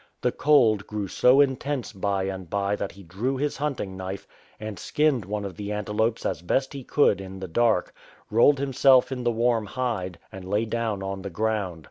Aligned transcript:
The 0.23 0.31
cold 0.31 0.87
grew 0.87 1.07
so 1.07 1.41
intense 1.41 1.93
by 1.93 2.23
and 2.23 2.49
by 2.49 2.75
that 2.75 2.93
he 2.93 3.03
drew 3.03 3.37
his 3.37 3.57
hunting 3.57 3.95
knife 3.95 4.27
and 4.59 4.79
skinned 4.79 5.25
one 5.25 5.45
of 5.45 5.55
the 5.57 5.71
antelopes 5.71 6.25
as 6.25 6.41
best 6.41 6.73
he 6.73 6.83
could 6.83 7.21
in 7.21 7.37
the 7.39 7.47
dark, 7.47 7.93
rolled 8.31 8.57
himself 8.57 9.11
in 9.11 9.23
the 9.23 9.29
warm 9.29 9.67
hide, 9.67 10.17
and 10.31 10.43
lay 10.43 10.65
down 10.65 11.03
on 11.03 11.21
the 11.21 11.29
ground. 11.29 11.79